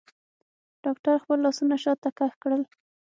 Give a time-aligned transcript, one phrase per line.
[0.83, 2.61] ډاکتر خپل لاسونه شاته کښ کړل.